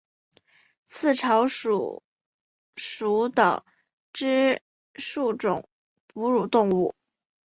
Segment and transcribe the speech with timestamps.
[0.87, 2.01] 刺巢鼠
[2.75, 3.63] 属等
[4.13, 4.59] 之
[4.95, 5.69] 数种
[6.07, 6.95] 哺乳动物。